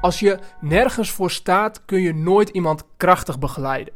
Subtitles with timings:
[0.00, 3.94] Als je nergens voor staat, kun je nooit iemand krachtig begeleiden.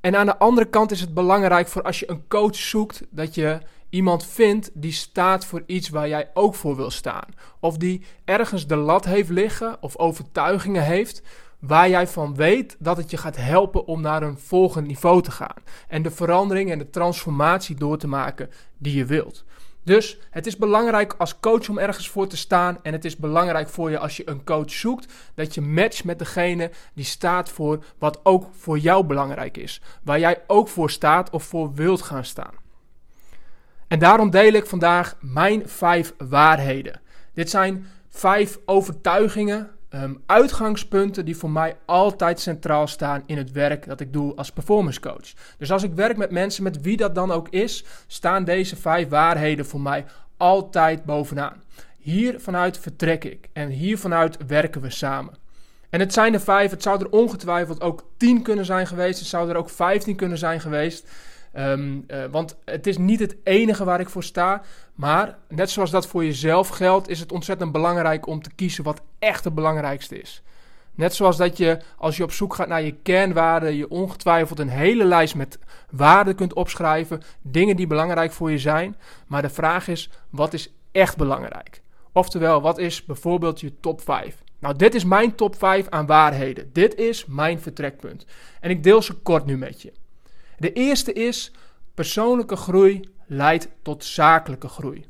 [0.00, 3.34] En aan de andere kant is het belangrijk voor als je een coach zoekt, dat
[3.34, 3.58] je
[3.88, 7.26] iemand vindt die staat voor iets waar jij ook voor wil staan.
[7.60, 11.22] Of die ergens de lat heeft liggen of overtuigingen heeft
[11.58, 15.30] waar jij van weet dat het je gaat helpen om naar een volgend niveau te
[15.30, 15.62] gaan.
[15.88, 19.44] En de verandering en de transformatie door te maken die je wilt.
[19.82, 22.78] Dus het is belangrijk als coach om ergens voor te staan.
[22.82, 25.12] En het is belangrijk voor je als je een coach zoekt.
[25.34, 29.80] Dat je matcht met degene die staat voor wat ook voor jou belangrijk is.
[30.02, 32.54] Waar jij ook voor staat of voor wilt gaan staan.
[33.88, 37.00] En daarom deel ik vandaag mijn vijf waarheden.
[37.34, 43.86] Dit zijn vijf overtuigingen um, uitgangspunten die voor mij altijd centraal staan in het werk
[43.86, 45.32] dat ik doe als performance coach.
[45.58, 49.08] Dus als ik werk met mensen, met wie dat dan ook is, staan deze vijf
[49.08, 50.04] waarheden voor mij
[50.36, 51.62] altijd bovenaan.
[51.98, 55.34] Hier vanuit vertrek ik en hier vanuit werken we samen.
[55.90, 59.28] En het zijn er vijf, het zou er ongetwijfeld ook tien kunnen zijn geweest, het
[59.28, 61.08] zou er ook vijftien kunnen zijn geweest.
[61.56, 64.62] Um, uh, want het is niet het enige waar ik voor sta.
[64.94, 69.00] Maar net zoals dat voor jezelf geldt, is het ontzettend belangrijk om te kiezen wat
[69.18, 70.42] echt het belangrijkste is.
[70.94, 74.68] Net zoals dat je, als je op zoek gaat naar je kernwaarden, je ongetwijfeld een
[74.68, 75.58] hele lijst met
[75.90, 77.22] waarden kunt opschrijven.
[77.42, 78.96] Dingen die belangrijk voor je zijn.
[79.26, 81.82] Maar de vraag is, wat is echt belangrijk?
[82.12, 84.42] Oftewel, wat is bijvoorbeeld je top 5?
[84.58, 86.70] Nou, dit is mijn top 5 aan waarheden.
[86.72, 88.26] Dit is mijn vertrekpunt.
[88.60, 89.92] En ik deel ze kort nu met je.
[90.60, 91.52] De eerste is:
[91.94, 95.06] persoonlijke groei leidt tot zakelijke groei.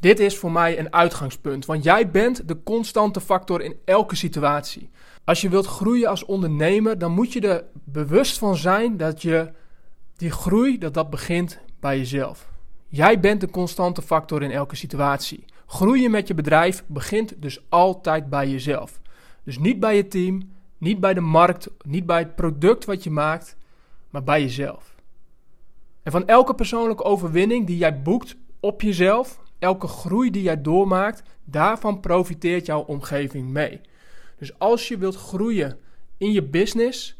[0.00, 4.90] Dit is voor mij een uitgangspunt, want jij bent de constante factor in elke situatie.
[5.24, 9.52] Als je wilt groeien als ondernemer, dan moet je er bewust van zijn dat je
[10.16, 12.48] die groei dat dat begint bij jezelf.
[12.86, 15.44] Jij bent de constante factor in elke situatie.
[15.66, 19.00] Groeien met je bedrijf begint dus altijd bij jezelf.
[19.44, 23.10] Dus niet bij je team, niet bij de markt, niet bij het product wat je
[23.10, 23.56] maakt,
[24.10, 24.94] maar bij jezelf.
[26.02, 31.22] En van elke persoonlijke overwinning die jij boekt op jezelf, elke groei die jij doormaakt,
[31.44, 33.80] daarvan profiteert jouw omgeving mee.
[34.38, 35.78] Dus als je wilt groeien
[36.16, 37.16] in je business,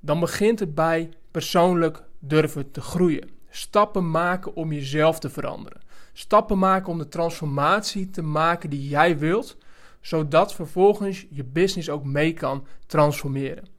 [0.00, 3.30] dan begint het bij persoonlijk durven te groeien.
[3.50, 5.80] Stappen maken om jezelf te veranderen.
[6.12, 9.56] Stappen maken om de transformatie te maken die jij wilt,
[10.00, 13.75] zodat vervolgens je business ook mee kan transformeren.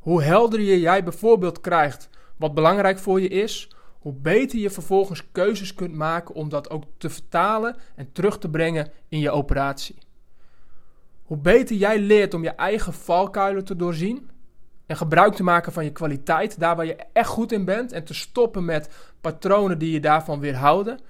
[0.00, 5.74] Hoe helderder jij bijvoorbeeld krijgt wat belangrijk voor je is, hoe beter je vervolgens keuzes
[5.74, 9.98] kunt maken om dat ook te vertalen en terug te brengen in je operatie.
[11.22, 14.30] Hoe beter jij leert om je eigen valkuilen te doorzien
[14.86, 18.04] en gebruik te maken van je kwaliteit, daar waar je echt goed in bent, en
[18.04, 21.00] te stoppen met patronen die je daarvan weerhouden,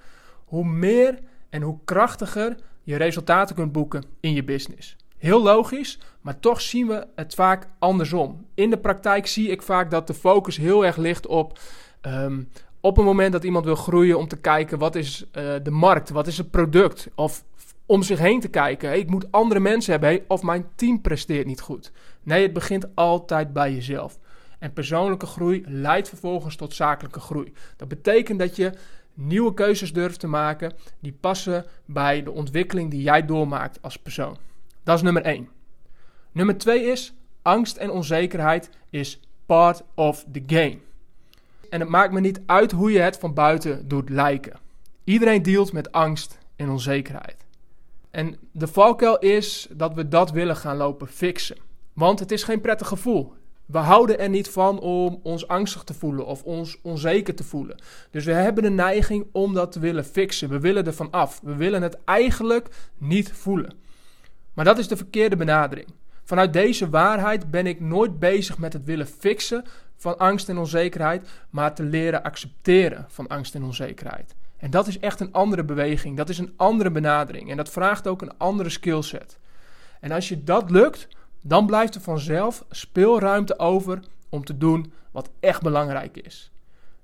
[0.45, 1.19] hoe meer
[1.49, 4.95] en hoe krachtiger je resultaten kunt boeken in je business.
[5.21, 8.45] Heel logisch, maar toch zien we het vaak andersom.
[8.53, 11.59] In de praktijk zie ik vaak dat de focus heel erg ligt op.
[12.01, 12.49] Um,
[12.79, 16.09] op een moment dat iemand wil groeien om te kijken wat is uh, de markt,
[16.09, 17.07] wat is het product.
[17.15, 17.43] Of
[17.85, 21.47] om zich heen te kijken, hey, ik moet andere mensen hebben of mijn team presteert
[21.47, 21.91] niet goed.
[22.23, 24.19] Nee, het begint altijd bij jezelf.
[24.59, 27.53] En persoonlijke groei leidt vervolgens tot zakelijke groei.
[27.77, 28.71] Dat betekent dat je
[29.13, 34.37] nieuwe keuzes durft te maken die passen bij de ontwikkeling die jij doormaakt als persoon.
[34.83, 35.49] Dat is nummer 1.
[36.31, 40.77] Nummer 2 is angst en onzekerheid is part of the game.
[41.69, 44.59] En het maakt me niet uit hoe je het van buiten doet lijken.
[45.03, 47.45] Iedereen dealt met angst en onzekerheid.
[48.11, 51.57] En de valkuil is dat we dat willen gaan lopen fixen.
[51.93, 53.33] Want het is geen prettig gevoel.
[53.65, 57.77] We houden er niet van om ons angstig te voelen of ons onzeker te voelen.
[58.09, 60.49] Dus we hebben de neiging om dat te willen fixen.
[60.49, 61.39] We willen er van af.
[61.43, 62.67] We willen het eigenlijk
[62.97, 63.73] niet voelen.
[64.53, 65.87] Maar dat is de verkeerde benadering.
[66.23, 69.65] Vanuit deze waarheid ben ik nooit bezig met het willen fixen
[69.97, 74.35] van angst en onzekerheid, maar te leren accepteren van angst en onzekerheid.
[74.57, 78.07] En dat is echt een andere beweging, dat is een andere benadering en dat vraagt
[78.07, 79.37] ook een andere skillset.
[79.99, 81.07] En als je dat lukt,
[81.41, 83.99] dan blijft er vanzelf speelruimte over
[84.29, 86.51] om te doen wat echt belangrijk is.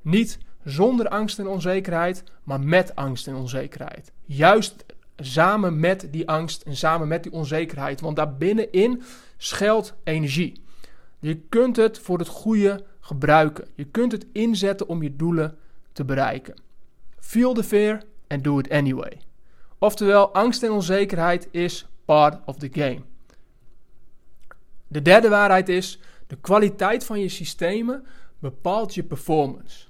[0.02, 4.12] Niet zonder angst en onzekerheid, maar met angst en onzekerheid.
[4.26, 4.86] Juist
[5.18, 8.02] samen met die angst en samen met die onzekerheid.
[8.02, 9.04] Want daar binnenin
[9.38, 10.62] schuilt energie.
[11.20, 13.68] Je kunt het voor het goede gebruiken.
[13.76, 15.58] Je kunt het inzetten om je doelen
[15.92, 16.56] te bereiken.
[17.20, 19.22] Feel the fear and do it anyway.
[19.80, 23.02] Oftewel, angst en onzekerheid is part of the game.
[24.88, 28.06] De derde waarheid is: de kwaliteit van je systemen
[28.40, 29.87] bepaalt je performance.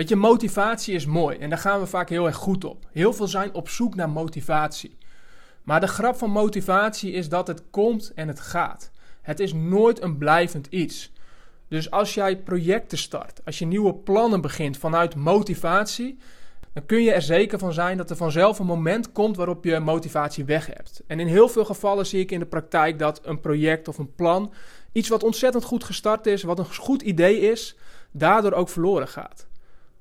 [0.00, 2.86] Weet je, motivatie is mooi en daar gaan we vaak heel erg goed op.
[2.92, 4.96] Heel veel zijn op zoek naar motivatie.
[5.62, 8.90] Maar de grap van motivatie is dat het komt en het gaat.
[9.22, 11.12] Het is nooit een blijvend iets.
[11.68, 16.18] Dus als jij projecten start, als je nieuwe plannen begint vanuit motivatie,
[16.72, 19.80] dan kun je er zeker van zijn dat er vanzelf een moment komt waarop je
[19.80, 21.02] motivatie weg hebt.
[21.06, 24.14] En in heel veel gevallen zie ik in de praktijk dat een project of een
[24.14, 24.52] plan,
[24.92, 27.76] iets wat ontzettend goed gestart is, wat een goed idee is,
[28.10, 29.48] daardoor ook verloren gaat.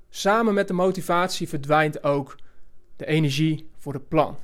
[0.09, 2.35] Samen met de motivatie verdwijnt ook
[2.95, 4.37] de energie voor het plan.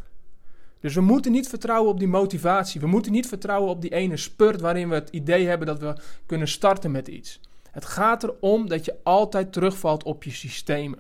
[0.79, 2.81] Dus we moeten niet vertrouwen op die motivatie.
[2.81, 5.97] We moeten niet vertrouwen op die ene spurt waarin we het idee hebben dat we
[6.25, 7.39] kunnen starten met iets.
[7.71, 11.00] Het gaat erom dat je altijd terugvalt op je systemen.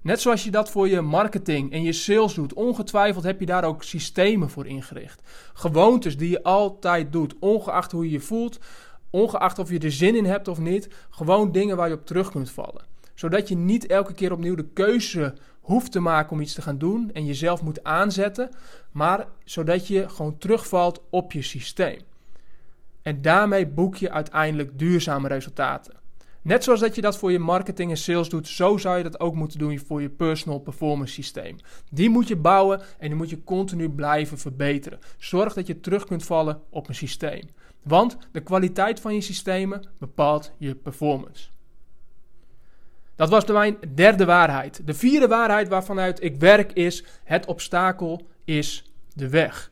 [0.00, 3.64] Net zoals je dat voor je marketing en je sales doet, ongetwijfeld heb je daar
[3.64, 5.22] ook systemen voor ingericht.
[5.54, 8.58] Gewoontes die je altijd doet, ongeacht hoe je je voelt,
[9.10, 12.30] ongeacht of je er zin in hebt of niet, gewoon dingen waar je op terug
[12.30, 12.93] kunt vallen.
[13.14, 16.78] Zodat je niet elke keer opnieuw de keuze hoeft te maken om iets te gaan
[16.78, 18.50] doen en jezelf moet aanzetten,
[18.92, 22.00] maar zodat je gewoon terugvalt op je systeem.
[23.02, 26.02] En daarmee boek je uiteindelijk duurzame resultaten.
[26.42, 29.20] Net zoals dat je dat voor je marketing en sales doet, zo zou je dat
[29.20, 31.56] ook moeten doen voor je personal performance systeem.
[31.90, 34.98] Die moet je bouwen en die moet je continu blijven verbeteren.
[35.18, 37.48] Zorg dat je terug kunt vallen op een systeem.
[37.82, 41.48] Want de kwaliteit van je systemen bepaalt je performance.
[43.16, 44.86] Dat was mijn derde waarheid.
[44.86, 49.70] De vierde waarheid waarvanuit ik werk is: het obstakel is de weg.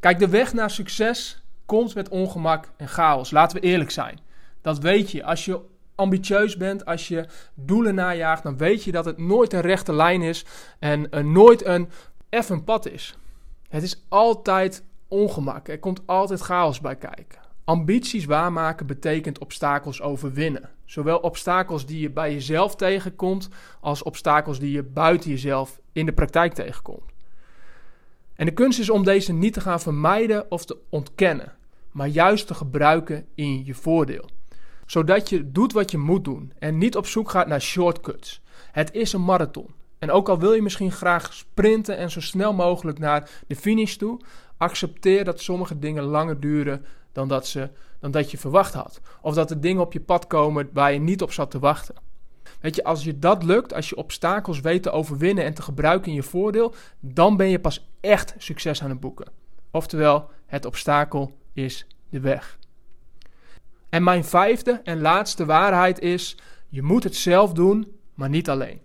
[0.00, 3.30] Kijk, de weg naar succes komt met ongemak en chaos.
[3.30, 4.18] Laten we eerlijk zijn.
[4.60, 5.24] Dat weet je.
[5.24, 5.60] Als je
[5.94, 10.22] ambitieus bent, als je doelen najaagt, dan weet je dat het nooit een rechte lijn
[10.22, 10.44] is
[10.78, 11.88] en uh, nooit een
[12.28, 13.16] effen pad is.
[13.68, 15.68] Het is altijd ongemak.
[15.68, 17.43] Er komt altijd chaos bij kijken.
[17.64, 20.70] Ambities waarmaken betekent obstakels overwinnen.
[20.84, 23.48] Zowel obstakels die je bij jezelf tegenkomt,
[23.80, 27.12] als obstakels die je buiten jezelf in de praktijk tegenkomt.
[28.34, 31.52] En de kunst is om deze niet te gaan vermijden of te ontkennen,
[31.90, 34.28] maar juist te gebruiken in je voordeel.
[34.86, 38.42] Zodat je doet wat je moet doen en niet op zoek gaat naar shortcuts.
[38.72, 39.74] Het is een marathon.
[39.98, 43.94] En ook al wil je misschien graag sprinten en zo snel mogelijk naar de finish
[43.94, 44.20] toe,
[44.56, 46.84] accepteer dat sommige dingen langer duren
[47.14, 47.70] dan dat, ze,
[48.00, 49.00] dan dat je verwacht had.
[49.20, 51.94] Of dat er dingen op je pad komen waar je niet op zat te wachten.
[52.60, 56.08] Weet je, als je dat lukt, als je obstakels weet te overwinnen en te gebruiken
[56.08, 59.32] in je voordeel, dan ben je pas echt succes aan het boeken.
[59.70, 62.58] Oftewel, het obstakel is de weg.
[63.88, 66.36] En mijn vijfde en laatste waarheid is:
[66.68, 68.80] je moet het zelf doen, maar niet alleen.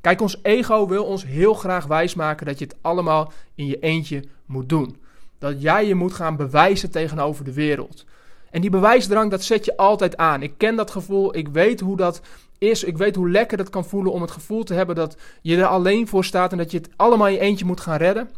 [0.00, 4.24] Kijk, ons ego wil ons heel graag wijsmaken dat je het allemaal in je eentje
[4.46, 4.96] moet doen.
[5.40, 8.04] Dat jij je moet gaan bewijzen tegenover de wereld.
[8.50, 10.42] En die bewijsdrang, dat zet je altijd aan.
[10.42, 12.20] Ik ken dat gevoel, ik weet hoe dat
[12.58, 12.84] is.
[12.84, 15.66] Ik weet hoe lekker dat kan voelen om het gevoel te hebben dat je er
[15.66, 18.30] alleen voor staat en dat je het allemaal in je eentje moet gaan redden.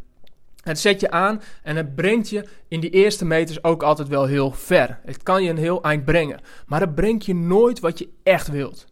[0.62, 4.26] Het zet je aan en het brengt je in die eerste meters ook altijd wel
[4.26, 4.98] heel ver.
[5.04, 6.40] Het kan je een heel eind brengen.
[6.66, 8.86] Maar het brengt je nooit wat je echt wilt.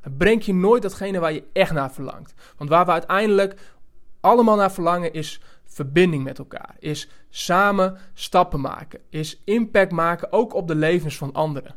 [0.00, 2.34] Het brengt je nooit datgene waar je echt naar verlangt.
[2.56, 3.54] Want waar we uiteindelijk
[4.20, 5.40] allemaal naar verlangen is
[5.78, 6.76] verbinding met elkaar.
[6.78, 9.00] Is samen stappen maken.
[9.10, 11.74] Is impact maken ook op de levens van anderen.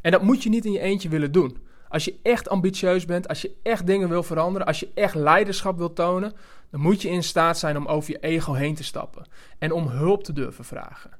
[0.00, 1.58] En dat moet je niet in je eentje willen doen.
[1.88, 5.78] Als je echt ambitieus bent, als je echt dingen wil veranderen, als je echt leiderschap
[5.78, 6.32] wil tonen,
[6.70, 9.26] dan moet je in staat zijn om over je ego heen te stappen
[9.58, 11.10] en om hulp te durven vragen.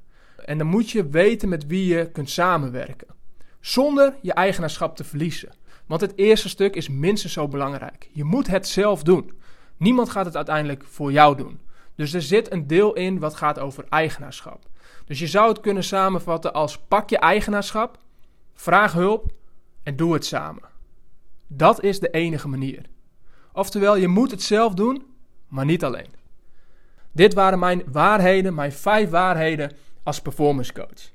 [0.45, 3.07] En dan moet je weten met wie je kunt samenwerken,
[3.59, 5.53] zonder je eigenaarschap te verliezen.
[5.85, 8.09] Want het eerste stuk is minstens zo belangrijk.
[8.11, 9.31] Je moet het zelf doen.
[9.77, 11.59] Niemand gaat het uiteindelijk voor jou doen.
[11.95, 14.65] Dus er zit een deel in wat gaat over eigenaarschap.
[15.05, 17.97] Dus je zou het kunnen samenvatten als pak je eigenaarschap,
[18.53, 19.31] vraag hulp
[19.83, 20.63] en doe het samen.
[21.47, 22.85] Dat is de enige manier.
[23.53, 25.05] Oftewel, je moet het zelf doen,
[25.47, 26.13] maar niet alleen.
[27.11, 29.71] Dit waren mijn waarheden, mijn vijf waarheden
[30.03, 31.11] als performance coach.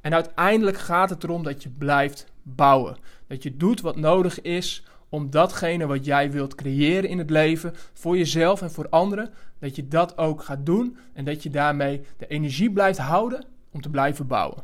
[0.00, 2.96] En uiteindelijk gaat het erom dat je blijft bouwen.
[3.26, 7.74] Dat je doet wat nodig is om datgene wat jij wilt creëren in het leven,
[7.92, 12.02] voor jezelf en voor anderen, dat je dat ook gaat doen en dat je daarmee
[12.16, 14.62] de energie blijft houden om te blijven bouwen.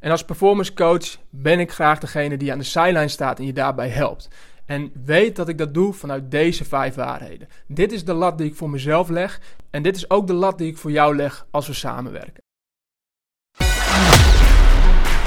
[0.00, 3.52] En als performance coach ben ik graag degene die aan de zijlijn staat en je
[3.52, 4.28] daarbij helpt.
[4.66, 7.48] En weet dat ik dat doe vanuit deze vijf waarheden.
[7.66, 10.58] Dit is de lat die ik voor mezelf leg en dit is ook de lat
[10.58, 12.42] die ik voor jou leg als we samenwerken.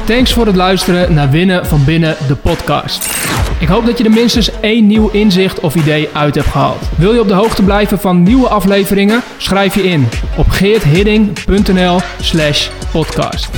[0.05, 3.26] Thanks voor het luisteren naar Winnen van Binnen, de podcast.
[3.59, 6.89] Ik hoop dat je er minstens één nieuw inzicht of idee uit hebt gehaald.
[6.97, 9.21] Wil je op de hoogte blijven van nieuwe afleveringen?
[9.37, 13.49] Schrijf je in op geerthidding.nl slash podcast.